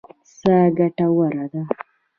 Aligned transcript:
سا 0.37 0.55
ګټوره 0.77 1.45
ده. 1.51 1.61